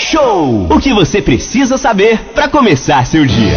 [0.00, 0.66] Show.
[0.70, 3.56] O que você precisa saber para começar seu dia.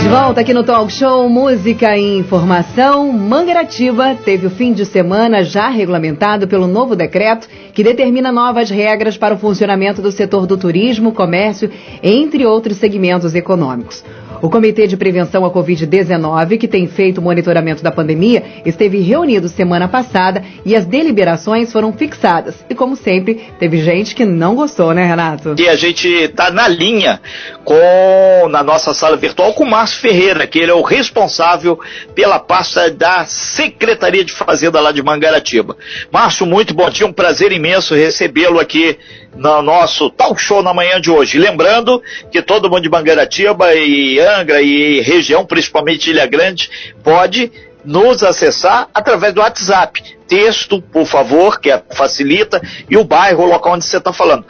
[0.00, 5.42] De volta aqui no Talk Show Música e Informação, Mangaratiba teve o fim de semana
[5.42, 10.56] já regulamentado pelo novo decreto que determina novas regras para o funcionamento do setor do
[10.56, 11.70] turismo, comércio,
[12.02, 14.04] entre outros segmentos econômicos.
[14.44, 19.48] O Comitê de Prevenção à Covid-19, que tem feito o monitoramento da pandemia, esteve reunido
[19.48, 22.54] semana passada e as deliberações foram fixadas.
[22.68, 25.54] E, como sempre, teve gente que não gostou, né, Renato?
[25.58, 27.22] E a gente está na linha
[27.64, 31.80] com, na nossa sala virtual, com o Márcio Ferreira, que ele é o responsável
[32.14, 35.74] pela pasta da Secretaria de Fazenda lá de Mangaratiba.
[36.12, 38.98] Márcio, muito bom dia, um prazer imenso recebê-lo aqui
[39.36, 41.38] no nosso talk show na manhã de hoje.
[41.38, 46.70] Lembrando que todo mundo de Mangaratiba e Angra e região, principalmente Ilha Grande,
[47.02, 47.50] pode
[47.84, 50.02] nos acessar através do WhatsApp.
[50.26, 54.44] Texto, por favor, que é, facilita, e o bairro, o local onde você está falando.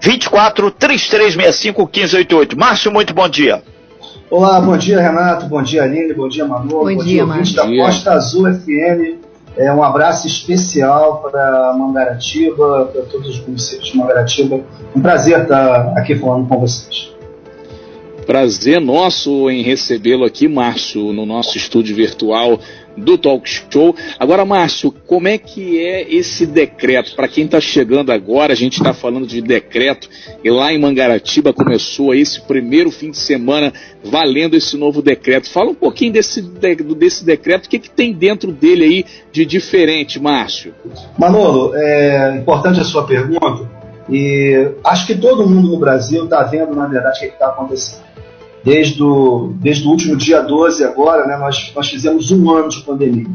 [0.00, 2.58] 24 3365 1588.
[2.58, 3.62] Márcio, muito bom dia.
[4.28, 7.54] Olá, bom dia Renato, bom dia Aline, bom dia Manu, bom, bom dia, Márcio.
[7.54, 9.23] da Costa Azul FM
[9.56, 14.60] é, um abraço especial para Mangaratiba, para todos os municípios de Mangaratiba.
[14.94, 17.12] Um prazer estar aqui falando com vocês.
[18.26, 22.58] Prazer nosso em recebê-lo aqui, Márcio, no nosso estúdio virtual
[22.96, 23.94] do Talk Show.
[24.18, 27.14] Agora, Márcio, como é que é esse decreto?
[27.14, 30.08] Para quem está chegando agora, a gente está falando de decreto
[30.42, 35.50] e lá em Mangaratiba começou esse primeiro fim de semana valendo esse novo decreto.
[35.50, 40.20] Fala um pouquinho desse, desse decreto, o que, que tem dentro dele aí de diferente,
[40.20, 40.74] Márcio?
[41.18, 43.68] Manolo, é importante a sua pergunta
[44.08, 48.04] e acho que todo mundo no Brasil está vendo, na verdade, o que está acontecendo
[48.64, 52.80] desde o, desde o último dia 12 agora, né, nós, nós fizemos um ano de
[52.80, 53.26] pandemia.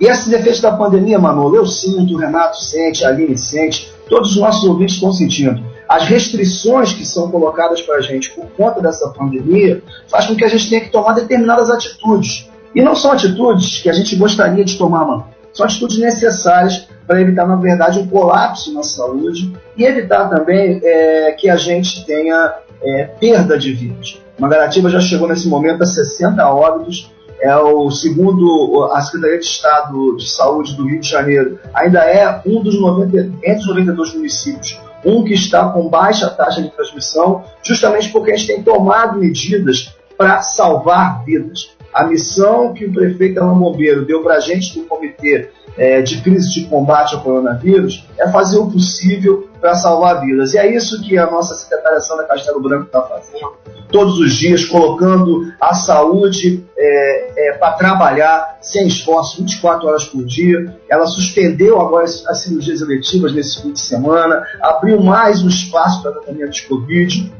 [0.00, 4.30] E esses efeitos da pandemia, Manolo, eu sinto, o Renato sente, a Aline sente, todos
[4.30, 5.60] os nossos ouvintes estão sentindo.
[5.88, 10.44] As restrições que são colocadas para a gente por conta dessa pandemia faz com que
[10.44, 12.48] a gente tenha que tomar determinadas atitudes.
[12.74, 15.26] E não são atitudes que a gente gostaria de tomar, mano.
[15.52, 21.32] São atitudes necessárias para evitar, na verdade, um colapso na saúde e evitar também é,
[21.32, 22.52] que a gente tenha
[22.82, 24.20] é, perda de vidas.
[24.38, 27.10] Mangaratiba já chegou nesse momento a 60 óbitos,
[27.40, 32.40] é o segundo, a Secretaria de Estado de Saúde do Rio de Janeiro, ainda é
[32.46, 37.44] um dos 90, entre os 92 municípios, um que está com baixa taxa de transmissão,
[37.62, 41.76] justamente porque a gente tem tomado medidas para salvar vidas.
[41.92, 46.20] A missão que o prefeito Alain Bombeiro deu para a gente do Comitê é, de
[46.20, 50.54] Crise de Combate ao Coronavírus é fazer o possível para salvar vidas.
[50.54, 53.56] E é isso que a nossa secretária Sandra Castelo Branco está fazendo
[53.90, 60.24] todos os dias, colocando a saúde é, é, para trabalhar sem esforço, 24 horas por
[60.24, 60.76] dia.
[60.88, 66.12] Ela suspendeu agora as cirurgias eletivas nesse fim de semana, abriu mais um espaço para
[66.12, 67.32] tratamento de Covid.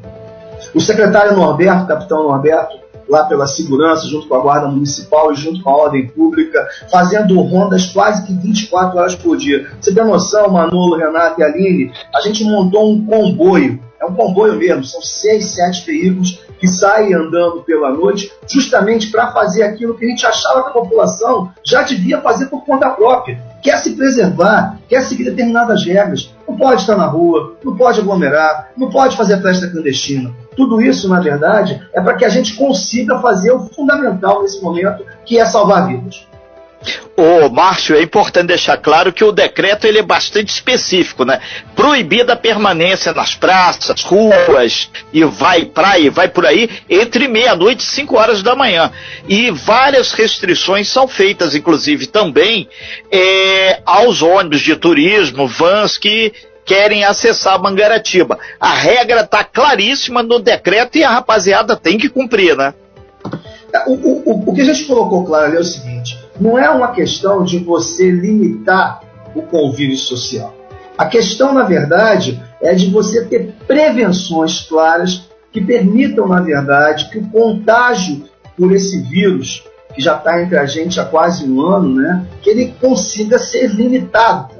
[0.74, 5.62] O secretário Norberto, capitão Norberto, lá pela segurança, junto com a Guarda Municipal e junto
[5.62, 9.68] com a Ordem Pública, fazendo rondas quase que 24 horas por dia.
[9.80, 11.92] Você tem noção, Manolo, Renato e Aline?
[12.14, 17.14] A gente montou um comboio, é um comboio mesmo, são seis, sete veículos que saem
[17.14, 21.82] andando pela noite, justamente para fazer aquilo que a gente achava que a população já
[21.82, 23.40] devia fazer por conta própria.
[23.62, 26.34] Quer se preservar, quer seguir determinadas regras.
[26.48, 30.32] Não pode estar na rua, não pode aglomerar, não pode fazer festa clandestina.
[30.56, 35.04] Tudo isso, na verdade, é para que a gente consiga fazer o fundamental nesse momento,
[35.24, 36.26] que é salvar vidas.
[37.16, 41.40] Ô, Márcio, é importante deixar claro que o decreto ele é bastante específico, né?
[41.74, 47.86] Proibida a permanência nas praças, ruas, e vai praia, vai por aí, entre meia-noite e
[47.86, 48.92] cinco horas da manhã.
[49.26, 52.68] E várias restrições são feitas, inclusive, também
[53.10, 56.32] é, aos ônibus de turismo, vans que
[56.66, 58.38] querem acessar Mangaratiba.
[58.60, 62.74] A regra está claríssima no decreto e a rapaziada tem que cumprir, né?
[63.86, 66.92] O, o, o que a gente colocou claro ali é o seguinte: não é uma
[66.92, 69.00] questão de você limitar
[69.34, 70.54] o convívio social.
[70.96, 77.18] A questão, na verdade, é de você ter prevenções claras que permitam, na verdade, que
[77.18, 78.24] o contágio
[78.56, 79.62] por esse vírus,
[79.94, 83.68] que já está entre a gente há quase um ano, né, que ele consiga ser
[83.68, 84.54] limitado.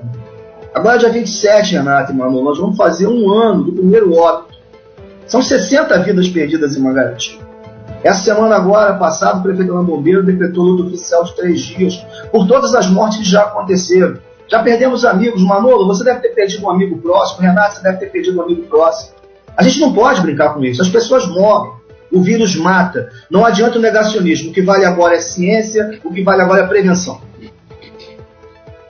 [0.75, 4.57] Agora, dia 27, Renato e Manu, nós vamos fazer um ano do primeiro óbito.
[5.27, 7.46] São 60 vidas perdidas em Mangaratiba.
[8.03, 12.47] Essa semana agora, passado, o prefeito Alain Bombeiro decretou luto oficial de três dias por
[12.47, 14.19] todas as mortes que já aconteceram.
[14.49, 15.43] Já perdemos amigos.
[15.43, 17.41] Manolo, você deve ter perdido um amigo próximo.
[17.41, 19.17] Renato, você deve ter perdido um amigo próximo.
[19.57, 20.83] A gente não pode brincar com isso.
[20.83, 21.73] As pessoas morrem.
[22.13, 23.11] O vírus mata.
[23.29, 24.51] Não adianta o negacionismo.
[24.51, 27.21] O que vale agora é ciência, o que vale agora é prevenção.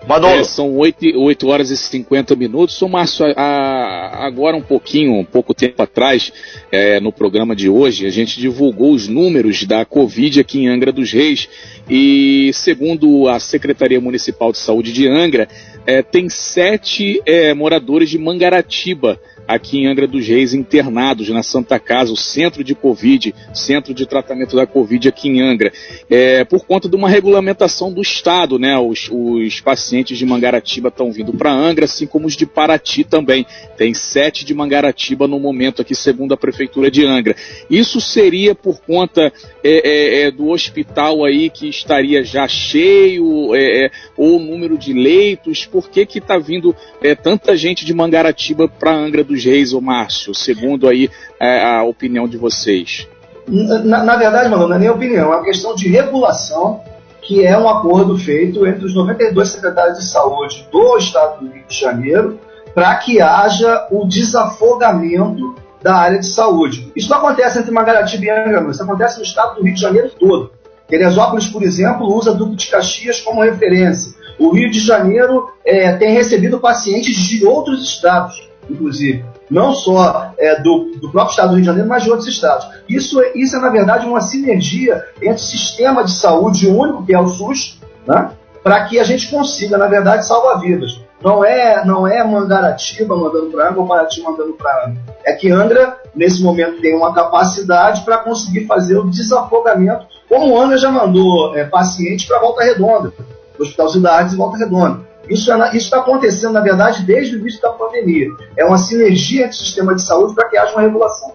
[0.06, 0.40] Manolo.
[0.40, 2.76] É, são 8, 8 horas e 50 minutos.
[2.76, 6.32] Sou Márcio, a, agora um pouquinho, um pouco tempo atrás,
[6.70, 10.92] é, no programa de hoje, a gente divulgou os números da Covid aqui em Angra
[10.92, 11.48] dos Reis
[11.90, 15.48] e, segundo a Secretaria Municipal de Saúde de Angra,
[15.84, 21.78] é, tem sete é, moradores de Mangaratiba aqui em Angra dos Reis internados na Santa
[21.78, 25.72] Casa, o centro de Covid, centro de tratamento da Covid aqui em Angra,
[26.10, 28.76] é, por conta de uma regulamentação do Estado, né?
[28.78, 33.46] Os, os pacientes de Mangaratiba estão vindo para Angra, assim como os de Paraty também.
[33.76, 37.34] Tem sete de Mangaratiba no momento aqui, segundo a Prefeitura de Angra.
[37.70, 39.32] Isso seria por conta
[39.62, 44.76] é, é, é do hospital aí que estaria já cheio, é, é, ou o número
[44.76, 45.66] de leitos?
[45.66, 46.74] Por que que está vindo
[47.22, 51.10] tanta gente de Mangaratiba para Angra dos Reis, ô Márcio, segundo aí
[51.40, 53.08] é, a opinião de vocês?
[53.48, 56.82] Na, na verdade, mano, não é nem opinião, é uma questão de regulação
[57.26, 61.64] que é um acordo feito entre os 92 secretários de saúde do estado do Rio
[61.66, 62.38] de Janeiro
[62.74, 66.92] para que haja o desafogamento da área de saúde.
[66.94, 70.10] Isso não acontece entre Mangaratiba e Angra, isso acontece no estado do Rio de Janeiro
[70.18, 70.52] todo.
[70.86, 74.14] Teresópolis, por exemplo, usa Duque de Caxias como referência.
[74.38, 80.60] O Rio de Janeiro é, tem recebido pacientes de outros estados inclusive, não só é,
[80.60, 82.66] do, do, próprio estado do Rio de Janeiro, mas de outros estados.
[82.88, 87.14] Isso, é, isso é, na verdade, uma sinergia entre o sistema de saúde único, que
[87.14, 88.30] é o SUS, né,
[88.62, 91.00] para que a gente consiga, na verdade, salvar vidas.
[91.22, 95.02] Não é, não é Mangaratiba mandando para Angra ou Paraty mandando para Angra.
[95.24, 100.76] É que Angra, nesse momento, tem uma capacidade para conseguir fazer o desafogamento, como Angra
[100.76, 103.12] já mandou é, pacientes para Volta Redonda,
[103.58, 105.00] Hospital Cidades e Volta Redonda.
[105.28, 108.28] Isso está acontecendo, na verdade, desde o início da pandemia.
[108.56, 111.34] É uma sinergia entre o sistema de saúde para que haja uma regulação.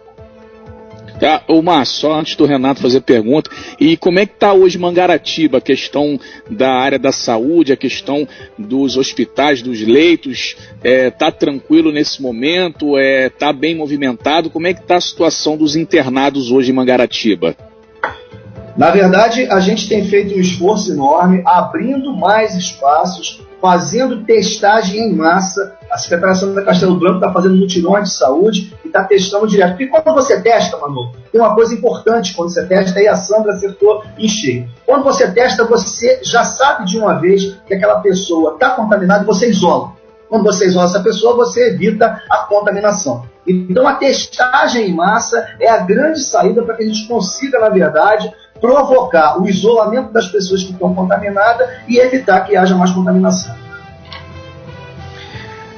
[1.22, 3.48] Tá, o Márcio, só antes do Renato fazer pergunta,
[3.80, 8.28] e como é que está hoje Mangaratiba, a questão da área da saúde, a questão
[8.58, 14.50] dos hospitais, dos leitos, está é, tá tranquilo nesse momento, está é, tá bem movimentado,
[14.50, 17.56] como é que está a situação dos internados hoje em Mangaratiba?
[18.82, 25.16] Na verdade, a gente tem feito um esforço enorme, abrindo mais espaços fazendo testagem em
[25.16, 25.78] massa.
[25.92, 29.78] A Secretaria da Castelo Branco está fazendo mutirões de saúde e está testando direto.
[29.78, 33.52] Porque quando você testa, Manu, tem uma coisa importante quando você testa, aí a Sandra
[33.52, 34.68] acertou em cheio.
[34.84, 39.28] Quando você testa, você já sabe de uma vez que aquela pessoa está contaminada e
[39.28, 39.92] você isola.
[40.28, 43.30] Quando você isola essa pessoa, você evita a contaminação.
[43.46, 47.70] Então, a testagem em massa é a grande saída para que a gente consiga, na
[47.70, 53.71] verdade, provocar o isolamento das pessoas que estão contaminadas e evitar que haja mais contaminação.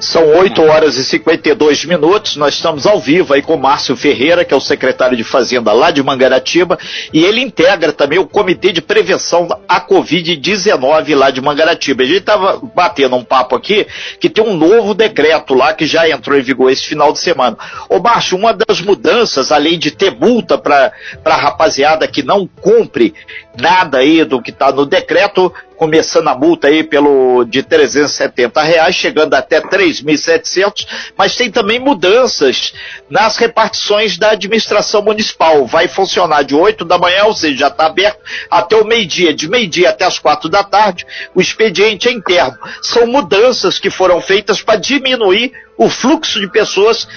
[0.03, 2.35] São 8 horas e 52 minutos.
[2.35, 5.91] Nós estamos ao vivo aí com Márcio Ferreira, que é o secretário de Fazenda lá
[5.91, 6.77] de Mangaratiba,
[7.13, 12.03] e ele integra também o Comitê de Prevenção à Covid-19 lá de Mangaratiba.
[12.03, 13.87] A gente estava batendo um papo aqui
[14.19, 17.57] que tem um novo decreto lá que já entrou em vigor esse final de semana.
[17.87, 20.91] Ô Márcio, uma das mudanças, além de ter multa para
[21.23, 23.13] a rapaziada que não cumpre
[23.57, 28.95] nada aí do que está no decreto, começando a multa aí pelo de 370 reais,
[28.95, 30.87] chegando até 3.700,
[31.17, 32.73] mas tem também mudanças
[33.09, 35.65] nas repartições da administração municipal.
[35.65, 39.49] Vai funcionar de 8 da manhã, ou seja, já está aberto até o meio-dia, de
[39.49, 42.57] meio-dia até as 4 da tarde, o expediente é interno.
[42.81, 47.07] São mudanças que foram feitas para diminuir o fluxo de pessoas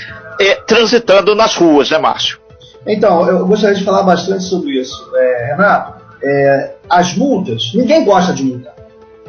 [0.40, 2.38] é, transitando nas ruas, né, Márcio?
[2.86, 5.10] Então, eu gostaria de falar bastante sobre isso.
[5.14, 8.74] É, Renato, é, as multas, ninguém gosta de multar.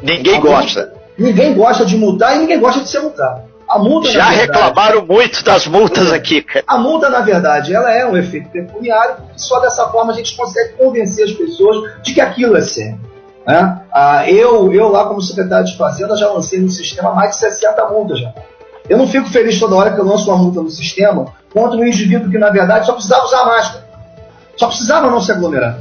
[0.02, 0.80] Ninguém a gosta.
[0.80, 3.42] Multa, ninguém gosta de multar e ninguém gosta de ser multado.
[3.68, 6.44] A multa, Já verdade, reclamaram muito das multas aqui.
[6.66, 10.34] A multa, na verdade, ela é um efeito pecuniário, porque só dessa forma a gente
[10.34, 12.98] consegue convencer as pessoas de que aquilo é sério.
[13.46, 13.80] Né?
[13.92, 17.88] Ah, eu, eu, lá como secretário de Fazenda, já lancei no sistema mais de 60
[17.88, 18.32] multas já.
[18.88, 21.84] Eu não fico feliz toda hora que eu lanço uma multa no sistema contra um
[21.84, 23.84] indivíduo que, na verdade, só precisava usar máscara.
[24.56, 25.78] Só precisava não se aglomerar.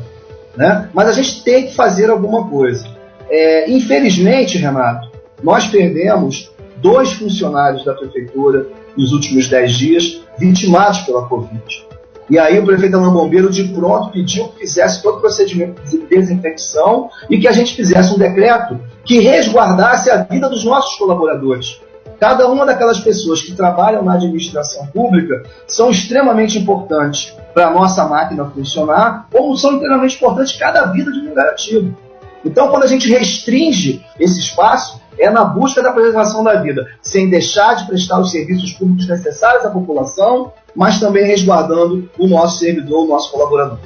[0.58, 0.90] Né?
[0.94, 2.86] Mas a gente tem que fazer alguma coisa.
[3.30, 5.10] É, infelizmente, Renato,
[5.44, 11.86] nós perdemos dois funcionários da prefeitura nos últimos dez dias vitimados pela Covid.
[12.30, 16.00] E aí o prefeito Alain Bombeiro de pronto pediu que fizesse todo o procedimento de
[16.00, 21.80] desinfecção e que a gente fizesse um decreto que resguardasse a vida dos nossos colaboradores.
[22.20, 28.08] Cada uma daquelas pessoas que trabalham na administração pública são extremamente importantes para a nossa
[28.08, 31.96] máquina funcionar, como são extremamente importantes cada vida de um lugar ativo.
[32.44, 37.30] Então, quando a gente restringe esse espaço, é na busca da preservação da vida, sem
[37.30, 43.06] deixar de prestar os serviços públicos necessários à população, mas também resguardando o nosso servidor,
[43.06, 43.80] o nosso colaborador.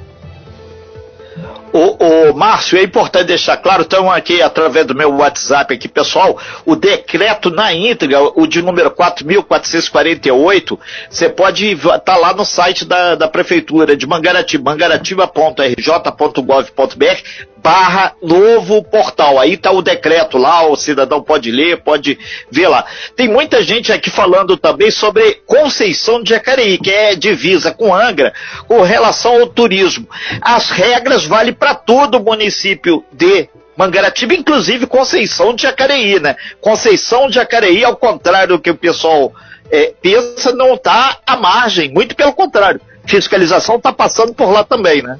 [1.72, 6.38] O, o Márcio, é importante deixar claro, estamos aqui através do meu WhatsApp aqui, pessoal,
[6.66, 12.84] o decreto na íntegra, o de número 4.448, você pode estar tá lá no site
[12.84, 19.38] da, da Prefeitura de Mangaratiba, mangaratiba.rj.gov.br, barra novo portal.
[19.38, 22.18] Aí está o decreto lá, o cidadão pode ler, pode
[22.50, 22.84] ver lá.
[23.14, 28.34] Tem muita gente aqui falando também sobre Conceição de Jacareí, que é divisa com Angra,
[28.66, 30.08] com relação ao turismo.
[30.40, 36.36] As regras valem para todo o município de Mangaratiba, inclusive Conceição de Jacareí, né?
[36.60, 39.32] Conceição de Jacareí, ao contrário do que o pessoal
[39.70, 42.80] é, pensa, não está à margem, muito pelo contrário.
[43.06, 45.18] Fiscalização está passando por lá também, né?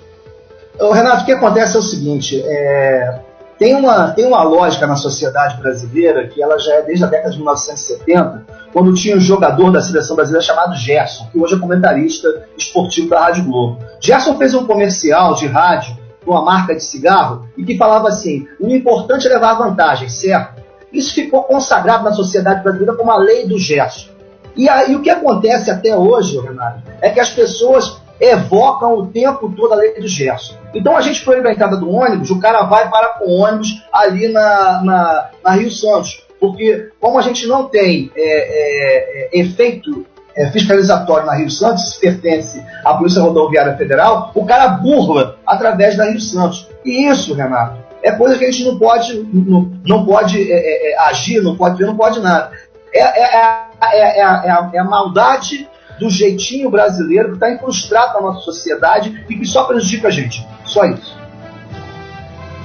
[0.79, 3.21] Renato, o que acontece é o seguinte: é,
[3.59, 7.31] tem, uma, tem uma lógica na sociedade brasileira que ela já é desde a década
[7.31, 12.29] de 1970, quando tinha um jogador da seleção brasileira chamado Gerson, que hoje é comentarista
[12.57, 13.79] esportivo da Rádio Globo.
[14.01, 18.47] Gerson fez um comercial de rádio com uma marca de cigarro e que falava assim:
[18.59, 20.63] o importante é levar vantagem, certo?
[20.93, 24.11] Isso ficou consagrado na sociedade brasileira como a lei do Gerson.
[24.55, 29.53] E aí o que acontece até hoje, Renato, é que as pessoas evocam o tempo
[29.55, 30.55] todo a lei do Gerson.
[30.73, 33.83] Então a gente foi na entrada do ônibus, o cara vai para com o ônibus
[33.93, 36.25] ali na, na, na Rio Santos.
[36.39, 41.97] Porque como a gente não tem é, é, é, efeito é, fiscalizatório na Rio Santos,
[41.97, 46.69] pertence à Polícia Rodoviária Federal, o cara burla através da Rio Santos.
[46.85, 50.99] E isso, Renato, é coisa que a gente não pode, não, não pode é, é,
[51.09, 52.53] agir, não pode ver, não pode nada.
[52.95, 58.41] É, é, é, a, é a maldade do jeitinho brasileiro que está incrustado na nossa
[58.41, 60.47] sociedade e que só prejudica a gente.
[60.65, 61.23] Só isso.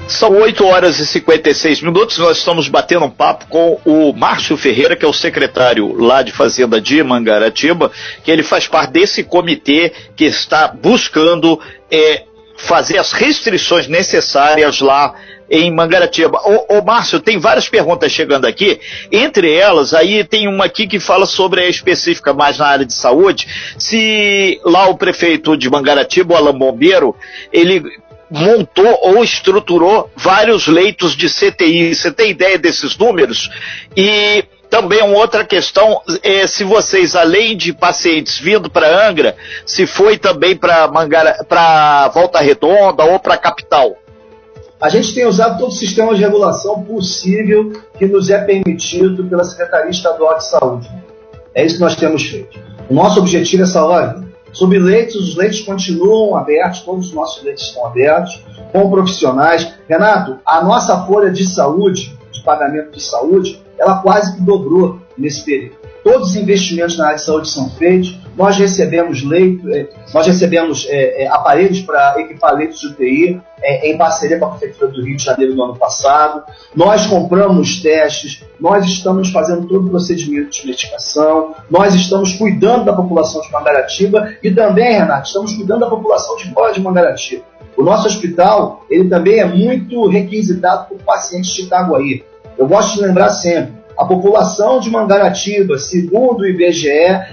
[0.07, 2.17] São 8 horas e 56 minutos.
[2.17, 6.31] Nós estamos batendo um papo com o Márcio Ferreira, que é o secretário lá de
[6.31, 7.91] Fazenda de Mangaratiba,
[8.23, 11.59] que ele faz parte desse comitê que está buscando
[11.91, 12.23] é,
[12.57, 15.13] fazer as restrições necessárias lá
[15.49, 16.39] em Mangaratiba.
[16.43, 18.79] Ô, ô Márcio, tem várias perguntas chegando aqui.
[19.11, 22.93] Entre elas, aí tem uma aqui que fala sobre a específica mais na área de
[22.93, 23.47] saúde.
[23.77, 27.15] Se lá o prefeito de Mangaratiba, o Alan Bombeiro,
[27.53, 27.83] ele
[28.29, 31.95] montou ou estruturou vários leitos de CTI.
[31.95, 33.49] Você tem ideia desses números?
[33.95, 39.87] E também uma outra questão é se vocês, além de pacientes vindo para Angra, se
[39.87, 40.87] foi também para
[41.47, 43.97] para Volta Redonda ou para a capital.
[44.79, 49.43] A gente tem usado todo o sistema de regulação possível que nos é permitido pela
[49.43, 50.89] Secretaria Estadual de Saúde.
[51.55, 52.59] É isso que nós temos feito.
[52.87, 54.27] O nosso objetivo é salvar vidas.
[54.53, 59.71] Sobre leitos, os leitos continuam abertos, todos os nossos leitos estão abertos, com profissionais.
[59.87, 62.16] Renato, a nossa folha de saúde, de
[62.47, 65.75] pagamento de saúde, ela quase que dobrou nesse período.
[66.01, 70.87] Todos os investimentos na área de saúde são feitos, nós recebemos leito, é, nós recebemos
[70.87, 75.03] é, é, aparelhos para equipar leitos de UTI é, em parceria com a Prefeitura do
[75.03, 76.43] Rio de Janeiro no ano passado.
[76.73, 82.93] Nós compramos testes, nós estamos fazendo todo o procedimento de medicação, nós estamos cuidando da
[82.93, 87.43] população de Mangaratiba e também, Renato, estamos cuidando da população de fora de Mangaratiba.
[87.75, 92.23] O nosso hospital, ele também é muito requisitado por pacientes de Itaguaí.
[92.57, 96.89] Eu gosto de lembrar sempre, a população de Mangaratiba, segundo o IBGE,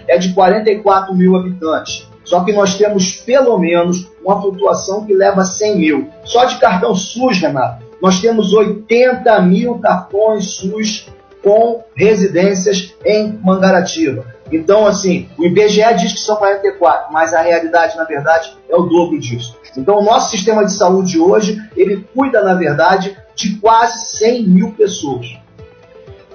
[0.07, 2.09] é de 44 mil habitantes.
[2.25, 6.09] Só que nós temos pelo menos uma flutuação que leva 100 mil.
[6.25, 11.09] Só de cartão SUS, Renato, nós temos 80 mil cartões SUS
[11.43, 14.25] com residências em Mangaratiba.
[14.51, 18.83] Então, assim, o IBGE diz que são 44, mas a realidade, na verdade, é o
[18.83, 19.57] dobro disso.
[19.77, 24.73] Então, o nosso sistema de saúde hoje, ele cuida, na verdade, de quase 100 mil
[24.73, 25.45] pessoas.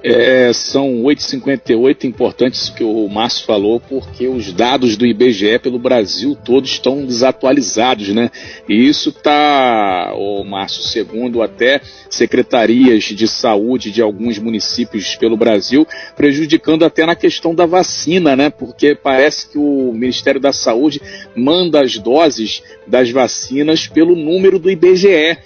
[0.01, 6.37] É, são 8h58 importantes que o Márcio falou, porque os dados do IBGE pelo Brasil
[6.45, 8.31] todo estão desatualizados, né?
[8.67, 15.85] E isso está, o Márcio, segundo até secretarias de saúde de alguns municípios pelo Brasil,
[16.15, 18.49] prejudicando até na questão da vacina, né?
[18.49, 21.01] Porque parece que o Ministério da Saúde
[21.35, 25.37] manda as doses das vacinas pelo número do IBGE.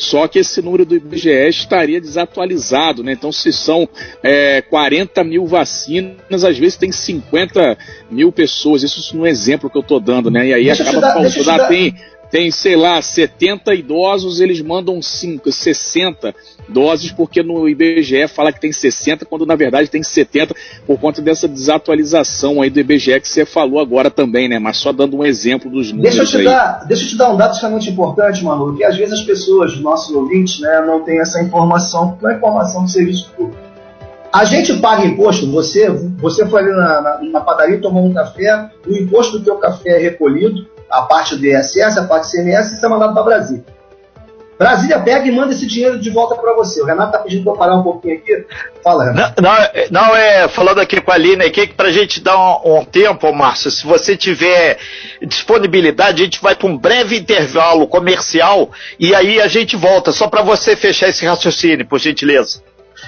[0.00, 3.12] Só que esse número do IBGE estaria desatualizado, né?
[3.12, 3.86] Então, se são
[4.22, 7.76] é, 40 mil vacinas, às vezes tem 50
[8.10, 8.82] mil pessoas.
[8.82, 10.46] Isso no exemplo que eu estou dando, né?
[10.48, 11.94] E aí deixa acaba faltando, ah, tem,
[12.30, 16.34] tem, sei lá, 70 idosos, eles mandam 5, 60
[16.68, 20.54] doses, porque no IBGE fala que tem 60, quando na verdade tem 70,
[20.86, 24.58] por conta dessa desatualização aí do IBGE que você falou agora também, né?
[24.58, 26.44] Mas só dando um exemplo dos números deixa eu te aí.
[26.44, 29.78] Dar, deixa eu te dar um dado extremamente importante, Manu, que às vezes as pessoas,
[29.80, 33.70] nossos ouvintes, né, não têm essa informação, não é informação do serviço público.
[34.32, 38.70] A gente paga imposto, você, você foi ali na, na, na padaria, tomou um café,
[38.86, 42.72] o imposto do teu café é recolhido, a parte do ISS, a parte do CMS,
[42.72, 43.64] isso é mandado para Brasília.
[44.60, 46.82] Brasília pega e manda esse dinheiro de volta para você.
[46.82, 48.44] O Renato tá pedindo para parar um pouquinho aqui.
[48.84, 49.40] Fala, Renato.
[49.40, 52.80] Não, não, não é falando aqui com a Aline aqui, que pra gente dar um,
[52.80, 54.76] um tempo, Márcio, se você tiver
[55.22, 60.28] disponibilidade, a gente vai para um breve intervalo comercial e aí a gente volta, só
[60.28, 62.62] para você fechar esse raciocínio, por gentileza.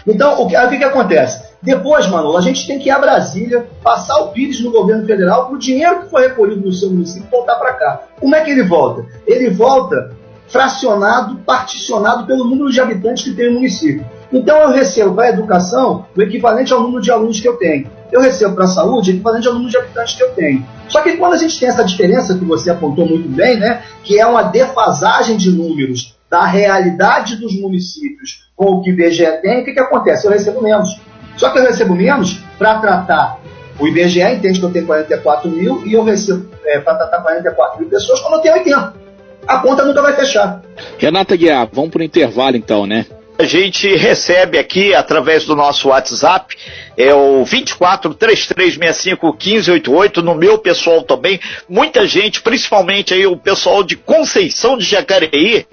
[0.06, 1.52] Então, o que, o que, que acontece?
[1.62, 5.52] Depois, Manolo, a gente tem que ir a Brasília, passar o Pires no governo federal
[5.52, 8.02] o dinheiro que foi recolhido no seu município voltar para cá.
[8.18, 9.06] Como é que ele volta?
[9.26, 10.11] Ele volta
[10.49, 14.04] fracionado, particionado pelo número de habitantes que tem o município.
[14.32, 17.90] Então eu recebo para a educação o equivalente ao número de alunos que eu tenho.
[18.11, 20.66] Eu recebo para a saúde o equivalente ao número de habitantes que eu tenho.
[20.88, 24.18] Só que quando a gente tem essa diferença que você apontou muito bem, né, que
[24.18, 29.60] é uma defasagem de números da realidade dos municípios com o que o IBGE tem,
[29.60, 30.26] o que, que acontece?
[30.26, 30.98] Eu recebo menos.
[31.36, 33.38] Só que eu recebo menos para tratar.
[33.78, 37.80] O IBGE entende que eu tenho 44 mil e eu recebo é, para tratar 44
[37.80, 39.02] mil pessoas quando eu tenho 80
[39.46, 40.62] a conta nunca vai fechar.
[40.98, 43.06] Renata Guiar, vamos para o intervalo então, né?
[43.38, 46.56] A gente recebe aqui através do nosso WhatsApp,
[46.96, 53.82] é o 24 3365 1588, no meu pessoal também, muita gente, principalmente aí o pessoal
[53.82, 55.66] de Conceição de Jacareí,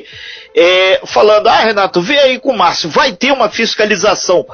[0.56, 4.46] é, falando, ah Renato, vê aí com o Márcio, vai ter uma fiscalização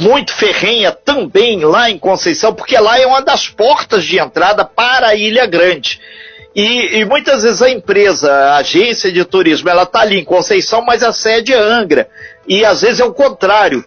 [0.00, 5.08] muito ferrenha também lá em Conceição, porque lá é uma das portas de entrada para
[5.08, 6.00] a Ilha Grande.
[6.54, 10.84] E, e, muitas vezes a empresa, a agência de turismo, ela está ali em Conceição,
[10.84, 12.08] mas a sede é Angra.
[12.46, 13.84] E às vezes é o contrário.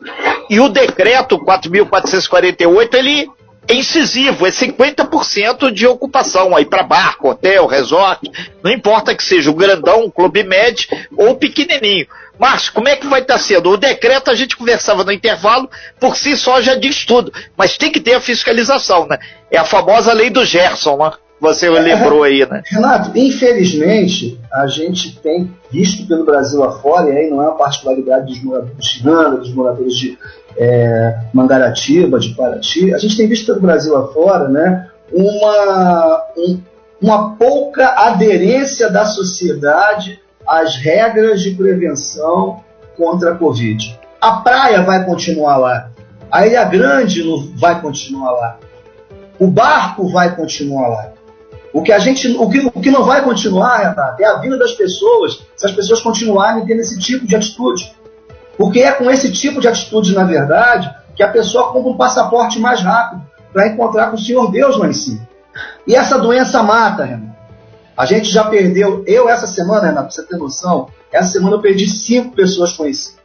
[0.50, 3.30] E o decreto 4.448, ele
[3.70, 8.32] é incisivo, é 50% de ocupação aí para barco, hotel, resort,
[8.64, 12.08] não importa que seja o grandão, o clube médio ou o pequenininho.
[12.40, 13.70] Márcio, como é que vai estar tá sendo?
[13.70, 15.70] O decreto a gente conversava no intervalo,
[16.00, 19.18] por si só já diz tudo, mas tem que ter a fiscalização, né?
[19.52, 21.12] É a famosa lei do Gerson, né?
[21.40, 22.64] Você é, lembrou aí, né?
[22.66, 28.26] Renato, infelizmente, a gente tem visto pelo Brasil afora, e aí não é uma particularidade
[28.26, 30.18] dos moradores de Randa, dos moradores de
[30.58, 36.60] é, Mangaratiba, de Paraty, a gente tem visto pelo Brasil afora, né, uma, um,
[37.02, 42.62] uma pouca aderência da sociedade às regras de prevenção
[42.96, 43.98] contra a Covid.
[44.20, 45.92] A praia vai continuar lá,
[46.32, 47.24] a Ilha Grande
[47.56, 48.58] vai continuar lá,
[49.40, 51.17] o barco vai continuar lá.
[51.74, 54.58] O que a gente, o que, o que não vai continuar, Renato, é a vida
[54.58, 57.96] das pessoas, se as pessoas continuarem tendo esse tipo de atitude.
[58.58, 62.60] Porque é com esse tipo de atitude, na verdade, que a pessoa compra um passaporte
[62.60, 63.22] mais rápido
[63.54, 65.28] para encontrar com o Senhor Deus lá em cima.
[65.86, 67.38] E essa doença mata, Renato.
[67.96, 71.62] A gente já perdeu, eu essa semana, Renato, para você ter noção, essa semana eu
[71.62, 73.18] perdi cinco pessoas conhecidas.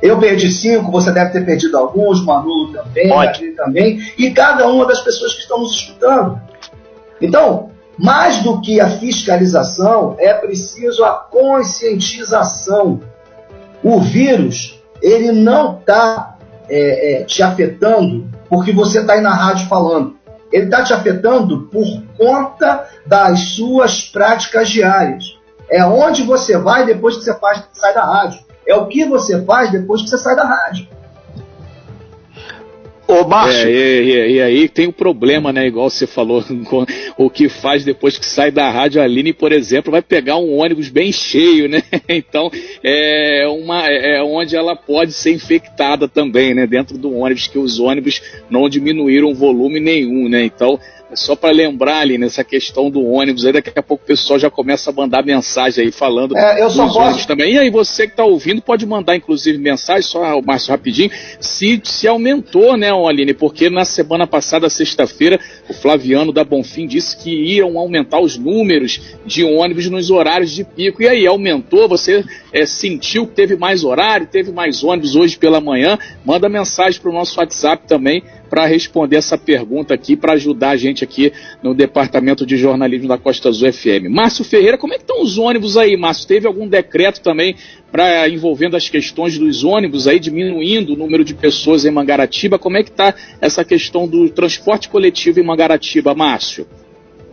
[0.00, 3.52] Eu perdi cinco, você deve ter perdido alguns, Manu também, Pode.
[3.52, 6.40] também, e cada uma das pessoas que estão nos escutando.
[7.20, 13.00] Então, mais do que a fiscalização, é preciso a conscientização.
[13.82, 16.36] O vírus, ele não está
[16.68, 20.16] é, é, te afetando porque você está aí na rádio falando.
[20.52, 21.84] Ele está te afetando por
[22.16, 25.36] conta das suas práticas diárias.
[25.68, 28.40] É onde você vai depois que você faz, sai da rádio.
[28.66, 30.88] É o que você faz depois que você sai da rádio.
[33.08, 33.68] Ô, Márcio.
[33.68, 35.66] É, e, e, aí tem um problema, né?
[35.66, 36.44] Igual você falou,
[37.16, 40.88] o que faz depois que sai da rádio, Aline, por exemplo, vai pegar um ônibus
[40.88, 41.82] bem cheio, né?
[42.08, 42.50] Então,
[42.82, 46.66] é, uma, é onde ela pode ser infectada também, né?
[46.66, 50.44] Dentro do ônibus, que os ônibus não diminuíram volume nenhum, né?
[50.44, 50.78] Então,
[51.14, 54.50] só para lembrar ali nessa questão do ônibus, aí daqui a pouco o pessoal já
[54.50, 57.26] começa a mandar mensagem aí falando é, eu só posso...
[57.26, 57.54] também.
[57.54, 62.08] E aí você que está ouvindo pode mandar inclusive mensagem, só mais rapidinho, se, se
[62.08, 63.34] aumentou, né, Aline?
[63.34, 65.38] Porque na semana passada, sexta-feira,
[65.68, 70.64] o Flaviano da Bonfim disse que iam aumentar os números de ônibus nos horários de
[70.64, 71.02] pico.
[71.02, 71.88] E aí, aumentou?
[71.88, 75.98] Você é, sentiu que teve mais horário, teve mais ônibus hoje pela manhã?
[76.24, 80.76] Manda mensagem para o nosso WhatsApp também para responder essa pergunta aqui, para ajudar a
[80.76, 81.32] gente aqui
[81.62, 84.08] no Departamento de Jornalismo da Costa Azul FM.
[84.10, 86.26] Márcio Ferreira, como é que estão os ônibus aí, Márcio?
[86.26, 87.56] Teve algum decreto também
[87.90, 92.58] para envolvendo as questões dos ônibus aí, diminuindo o número de pessoas em Mangaratiba?
[92.58, 96.66] Como é que está essa questão do transporte coletivo em Mangaratiba, Márcio?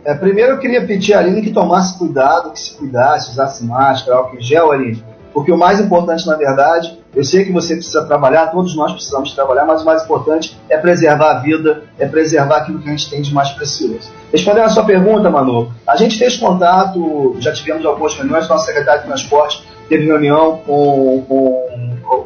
[0.04, 4.18] É, primeiro eu queria pedir a Aline que tomasse cuidado, que se cuidasse, usasse máscara,
[4.18, 5.02] álcool gel, Aline
[5.34, 9.32] porque o mais importante, na verdade, eu sei que você precisa trabalhar, todos nós precisamos
[9.32, 13.10] trabalhar, mas o mais importante é preservar a vida, é preservar aquilo que a gente
[13.10, 14.10] tem de mais precioso.
[14.32, 19.02] Respondendo a sua pergunta, Manu, a gente fez contato, já tivemos algumas reuniões, nosso secretário
[19.02, 21.64] de transporte teve reunião com, com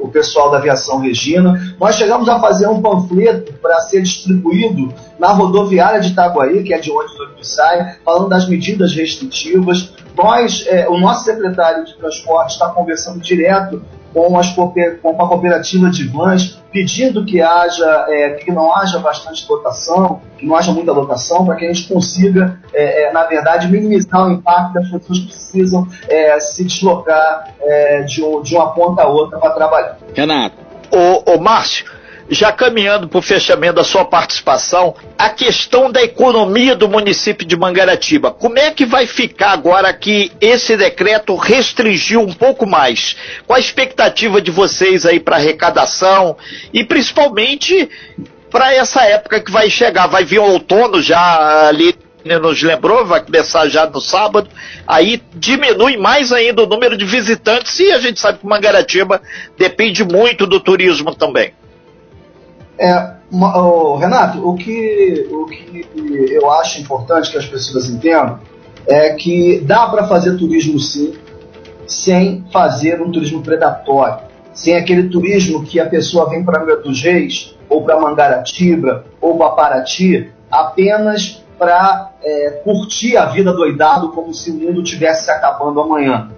[0.01, 1.75] o pessoal da aviação Regina.
[1.79, 6.79] Nós chegamos a fazer um panfleto para ser distribuído na rodoviária de Itaguaí, que é
[6.79, 11.97] de onde o ônibus sai, falando das medidas restritivas, nós, é, o nosso secretário de
[11.97, 13.81] transporte está conversando direto
[14.13, 19.47] com, as, com a cooperativa de vans, pedindo que haja, é, que não haja bastante
[19.49, 23.69] lotação, que não haja muita lotação, para que a gente consiga, é, é, na verdade,
[23.69, 29.03] minimizar o impacto das pessoas que precisam é, se deslocar é, de, de, uma ponta
[29.03, 29.99] a outra para trabalhar.
[30.15, 30.57] Renato.
[30.91, 31.85] Ô, ô Márcio,
[32.31, 37.57] já caminhando para o fechamento da sua participação, a questão da economia do município de
[37.57, 38.31] Mangaratiba.
[38.31, 43.17] Como é que vai ficar agora que esse decreto restringiu um pouco mais?
[43.47, 46.37] Qual a expectativa de vocês aí para arrecadação
[46.73, 47.89] e principalmente
[48.51, 50.07] para essa época que vai chegar?
[50.07, 51.97] Vai vir o outono já ali
[52.43, 54.51] nos lembrou, vai começar já no sábado,
[54.87, 59.23] aí diminui mais ainda o número de visitantes e a gente sabe que Mangaratiba
[59.57, 61.55] depende muito do turismo também.
[62.79, 65.89] É, oh, Renato, o que, o que
[66.31, 68.39] eu acho importante que as pessoas entendam
[68.87, 71.15] é que dá para fazer turismo sim,
[71.87, 74.19] sem fazer um turismo predatório,
[74.55, 79.37] sem aquele turismo que a pessoa vem para Angra dos Reis, ou para Mangaratiba, ou
[79.37, 85.31] para Paraty, apenas para é, curtir a vida doidado como se o mundo tivesse se
[85.31, 86.31] acabando amanhã.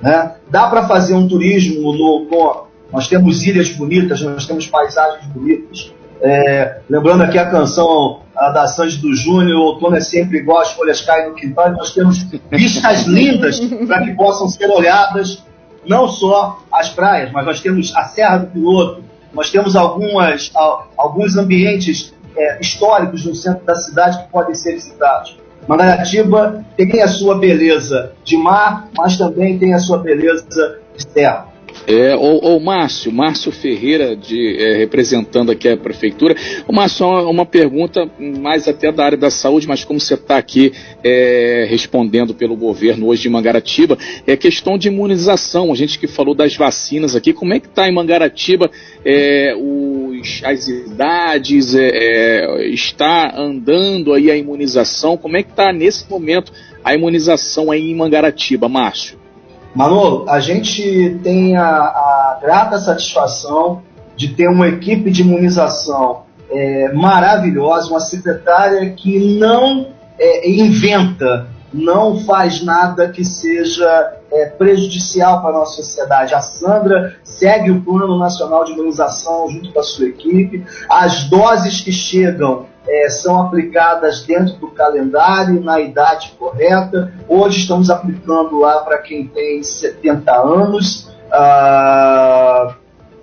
[0.00, 0.36] Né?
[0.48, 5.92] Dá para fazer um turismo no, no nós temos ilhas bonitas, nós temos paisagens bonitas.
[6.20, 10.60] É, lembrando aqui a canção a da Sandy do Júnior, o outono é sempre igual,
[10.60, 15.44] as folhas caem no quintal, nós temos vistas lindas para que possam ser olhadas,
[15.86, 20.52] não só as praias, mas nós temos a Serra do Piloto, nós temos algumas,
[20.96, 25.36] alguns ambientes é, históricos no centro da cidade que podem ser visitados.
[25.66, 31.46] Mangaratiba tem a sua beleza de mar, mas também tem a sua beleza de terra.
[31.88, 32.14] É,
[32.60, 36.36] Márcio, Márcio Ferreira, de, é, representando aqui a prefeitura.
[36.68, 40.36] O Márcio, uma, uma, pergunta mais até da área da saúde, mas como você está
[40.36, 40.70] aqui
[41.02, 43.96] é, respondendo pelo governo hoje de Mangaratiba,
[44.26, 45.72] é questão de imunização.
[45.72, 48.70] A gente que falou das vacinas aqui, como é que está em Mangaratiba
[49.02, 55.16] é, os, as idades, é, é, está andando aí a imunização?
[55.16, 56.52] Como é que está nesse momento
[56.84, 59.27] a imunização aí em Mangaratiba, Márcio?
[59.74, 63.82] Manolo, a gente tem a, a, grata satisfação
[64.16, 72.18] de ter uma equipe de imunização é, maravilhosa, uma secretária que não é, inventa, não
[72.20, 76.34] faz nada que seja é, prejudicial para a nossa sociedade.
[76.34, 80.64] A Sandra segue o Plano Nacional de Imunização junto com a sua equipe.
[80.88, 87.12] As doses que chegam é, são aplicadas dentro do calendário, na idade correta.
[87.28, 91.10] Hoje estamos aplicando lá para quem tem 70 anos.
[91.30, 92.74] Ah,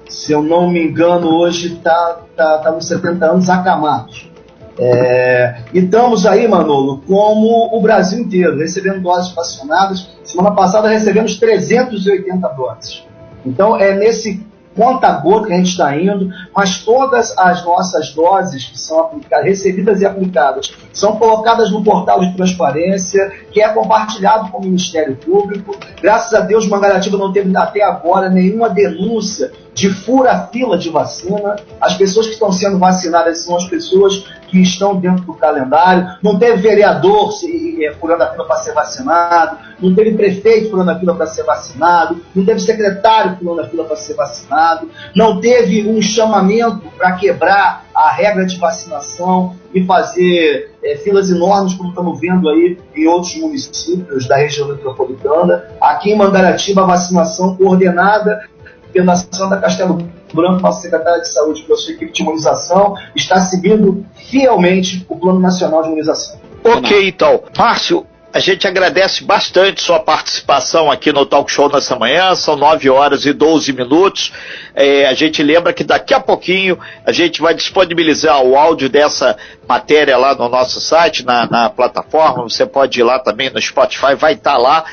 [0.07, 4.29] se eu não me engano, hoje está tá, tá nos 70 anos acamados.
[4.77, 10.09] É, e estamos aí, Manolo, como o Brasil inteiro, recebendo doses vacinadas.
[10.23, 13.03] Semana passada recebemos 380 doses.
[13.45, 18.65] Então é nesse conta gota que a gente está indo, mas todas as nossas doses
[18.65, 24.51] que são aplicadas, recebidas e aplicadas, são colocadas no portal de transparência, que é compartilhado
[24.51, 25.75] com o Ministério Público.
[26.01, 31.57] Graças a Deus, Mangaratiba não teve até agora nenhuma denúncia de fura-fila de vacina.
[31.81, 36.17] As pessoas que estão sendo vacinadas são as pessoas que estão dentro do calendário.
[36.21, 40.91] Não teve vereador se, é, furando a fila para ser vacinado, não teve prefeito furando
[40.91, 45.39] a fila para ser vacinado, não teve secretário furando a fila para ser vacinado, não
[45.39, 51.89] teve um chamamento para quebrar a regra de vacinação e fazer é, filas enormes, como
[51.89, 55.65] estamos vendo aí em outros municípios da região metropolitana.
[55.81, 58.47] Aqui em Mangaratiba, a vacinação coordenada
[58.93, 59.97] pela Sandra Castelo
[60.35, 65.39] Branco, nossa secretária de saúde, pela sua equipe de imunização, está seguindo fielmente o Plano
[65.39, 66.39] Nacional de Imunização.
[66.63, 67.43] Ok, então.
[67.57, 72.35] Márcio, a gente agradece bastante sua participação aqui no Talk Show nessa manhã.
[72.35, 74.33] São 9 horas e 12 minutos.
[74.75, 79.37] É, a gente lembra que daqui a pouquinho a gente vai disponibilizar o áudio dessa
[79.65, 82.43] matéria lá no nosso site, na, na plataforma.
[82.43, 84.83] Você pode ir lá também no Spotify, vai estar tá lá.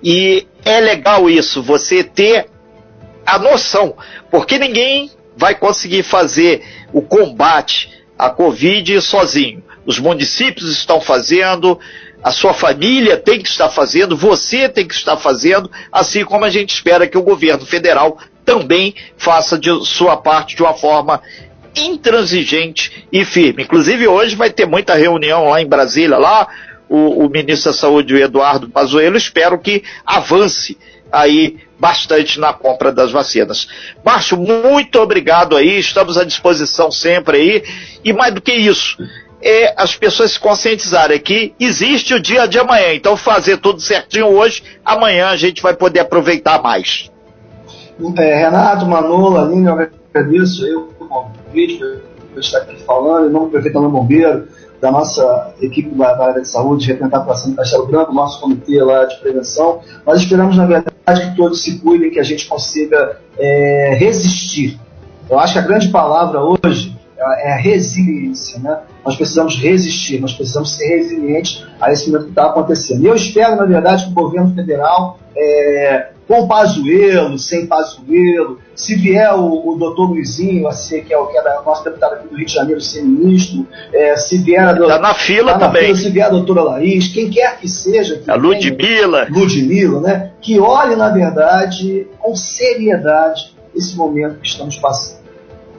[0.00, 2.46] E é legal isso, você ter
[3.26, 3.96] a noção,
[4.32, 9.62] porque ninguém vai conseguir fazer o combate à Covid sozinho.
[9.84, 11.78] Os municípios estão fazendo,
[12.22, 16.50] a sua família tem que estar fazendo, você tem que estar fazendo, assim como a
[16.50, 21.20] gente espera que o governo federal também faça de sua parte de uma forma
[21.76, 23.64] intransigente e firme.
[23.64, 26.48] Inclusive hoje vai ter muita reunião lá em Brasília, lá
[26.92, 30.76] o, o ministro da Saúde, o Eduardo Pazuello, espero que avance
[31.10, 33.66] aí bastante na compra das vacinas.
[34.04, 37.64] Márcio, muito obrigado aí, estamos à disposição sempre aí.
[38.04, 38.98] E mais do que isso,
[39.40, 42.92] é as pessoas se conscientizarem que existe o dia de amanhã.
[42.92, 47.10] Então, fazer tudo certinho hoje, amanhã a gente vai poder aproveitar mais.
[48.18, 51.78] É, Renato, Manola, Aline, eu agradeço aí o convite
[52.32, 54.46] por estar aqui falando, em nome do prefeito Alain Bombeiro,
[54.82, 59.16] da nossa equipe da, área de saúde, pela Santa Castelo Branco, nosso comitê lá de
[59.20, 59.80] prevenção.
[60.04, 64.80] Nós esperamos, na verdade, que todos se cuidem, que a gente consiga é, resistir.
[65.30, 68.58] Eu acho que a grande palavra hoje é a resiliência.
[68.58, 68.76] Né?
[69.06, 73.04] Nós precisamos resistir, nós precisamos ser resilientes a esse momento que está acontecendo.
[73.04, 78.94] E eu espero, na verdade, que o governo federal, é, com Pazuello, sem Pazuello, se
[78.94, 82.28] vier o, o doutor Luizinho, assim, que é o que é da nosso deputado aqui
[82.28, 85.82] do Rio de Janeiro, ser ministro, é, se vier a Está na fila tá também.
[85.82, 88.16] fila, se vier a doutora Laís, quem quer que seja.
[88.16, 89.28] Que a Ludmilla.
[89.28, 90.30] Ludmilla, né?
[90.40, 95.20] Que olhe, na verdade, com seriedade esse momento que estamos passando.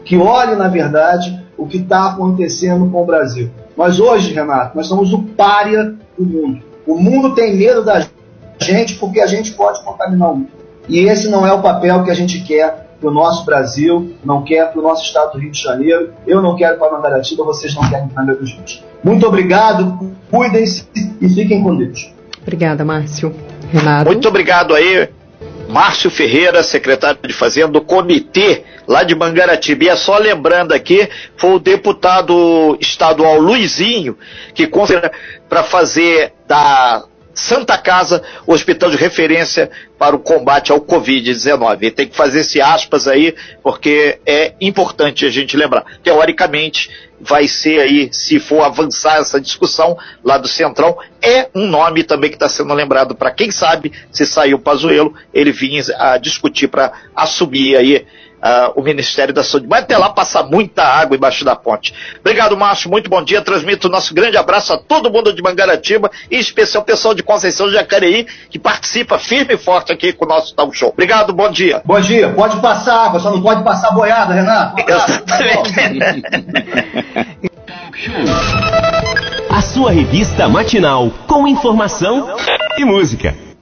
[0.05, 3.49] Que olhe, na verdade, o que está acontecendo com o Brasil.
[3.75, 6.61] Nós hoje, Renato, nós somos o párea do mundo.
[6.85, 8.05] O mundo tem medo da
[8.59, 10.51] gente porque a gente pode contaminar o mundo.
[10.87, 14.43] E esse não é o papel que a gente quer para o nosso Brasil, não
[14.43, 16.13] quer para o nosso estado do Rio de Janeiro.
[16.25, 18.83] Eu não quero para Mangaratiba, vocês não querem para Meus Rios.
[19.03, 20.87] Muito obrigado, cuidem-se
[21.21, 22.13] e fiquem com Deus.
[22.41, 23.35] Obrigada, Márcio.
[23.71, 24.05] Renato.
[24.05, 25.09] Muito obrigado aí,
[25.67, 29.85] Márcio Ferreira, secretário de Fazenda do Comitê lá de Mangaratiba.
[29.85, 34.17] E é só lembrando aqui, foi o deputado estadual Luizinho
[34.53, 34.69] que
[35.49, 41.93] para fazer da Santa Casa, o hospital de referência para o combate ao Covid-19.
[41.93, 45.83] Tem que fazer esse aspas aí, porque é importante a gente lembrar.
[46.03, 52.03] Teoricamente, vai ser aí, se for avançar essa discussão lá do Centrão, é um nome
[52.03, 56.17] também que está sendo lembrado para quem sabe, se saiu o Pazuello, ele vinha a
[56.17, 58.05] discutir para assumir aí
[58.43, 59.67] uh, o Ministério da Saúde.
[59.67, 61.93] Mas até lá passar muita água embaixo da ponte.
[62.19, 62.89] Obrigado, Márcio.
[62.89, 63.41] Muito bom dia.
[63.41, 67.13] Transmito o nosso grande abraço a todo mundo de Mangaratiba, e em especial o pessoal
[67.13, 70.89] de Conceição de Jacareí, que participa firme e forte aqui com o nosso talk show.
[70.89, 71.81] Obrigado, bom dia.
[71.85, 72.29] Bom dia.
[72.29, 74.75] Pode passar água, só não pode passar boiada, Renato.
[79.49, 82.35] a sua revista matinal com informação
[82.77, 83.52] e música.